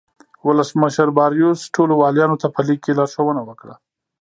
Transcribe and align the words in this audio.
ولسمشر 0.47 1.07
باریوس 1.17 1.59
ټولو 1.75 1.93
والیانو 2.01 2.39
ته 2.41 2.47
په 2.55 2.61
لیک 2.67 2.79
کې 2.85 2.97
لارښوونه 2.99 3.41
وکړه. 3.45 3.75